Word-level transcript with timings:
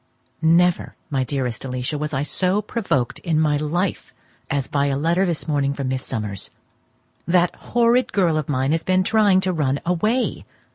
Never, 0.41 0.95
my 1.11 1.23
dearest 1.23 1.63
Alicia, 1.63 1.95
was 1.95 2.11
I 2.11 2.23
so 2.23 2.59
provoked 2.59 3.19
in 3.19 3.39
my 3.39 3.57
life 3.57 4.15
as 4.49 4.65
by 4.65 4.87
a 4.87 4.97
letter 4.97 5.27
this 5.27 5.47
morning 5.47 5.75
from 5.75 5.89
Miss 5.89 6.03
Summers. 6.03 6.49
That 7.27 7.55
horrid 7.55 8.11
girl 8.11 8.35
of 8.35 8.49
mine 8.49 8.71
has 8.71 8.83
been 8.83 9.03
trying 9.03 9.41
to 9.41 9.53
run 9.53 9.79
away. 9.85 10.43